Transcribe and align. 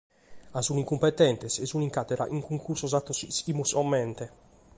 Ca 0.51 0.61
sunt 0.63 0.77
incompetentes 0.83 1.53
e 1.63 1.65
sunt 1.71 1.83
in 1.87 1.93
càtedra 1.97 2.25
cun 2.29 2.41
cuncursos 2.49 2.93
fatos 2.95 3.19
ischimus 3.29 3.71
comente. 3.77 4.25